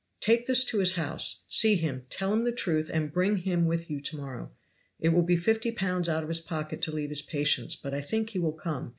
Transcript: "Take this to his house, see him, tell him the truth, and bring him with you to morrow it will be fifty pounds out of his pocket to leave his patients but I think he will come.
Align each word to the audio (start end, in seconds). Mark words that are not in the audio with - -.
"Take 0.19 0.47
this 0.47 0.63
to 0.65 0.79
his 0.79 0.93
house, 0.93 1.45
see 1.47 1.75
him, 1.75 2.07
tell 2.09 2.33
him 2.33 2.43
the 2.43 2.51
truth, 2.51 2.89
and 2.91 3.13
bring 3.13 3.37
him 3.37 3.67
with 3.67 3.87
you 3.87 3.99
to 3.99 4.17
morrow 4.17 4.51
it 4.99 5.09
will 5.09 5.21
be 5.21 5.37
fifty 5.37 5.71
pounds 5.71 6.09
out 6.09 6.23
of 6.23 6.29
his 6.29 6.41
pocket 6.41 6.81
to 6.81 6.91
leave 6.91 7.09
his 7.09 7.21
patients 7.21 7.75
but 7.75 7.93
I 7.93 8.01
think 8.01 8.31
he 8.31 8.39
will 8.39 8.53
come. 8.53 8.89